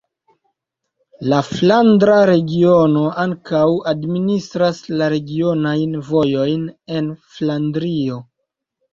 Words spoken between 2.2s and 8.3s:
Regiono ankaŭ administras la regionajn vojojn en Flandrio.